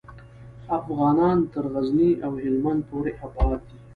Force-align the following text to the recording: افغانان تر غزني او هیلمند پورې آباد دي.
افغانان 0.79 1.37
تر 1.53 1.63
غزني 1.73 2.11
او 2.25 2.31
هیلمند 2.43 2.81
پورې 2.89 3.11
آباد 3.27 3.59
دي. 3.67 3.77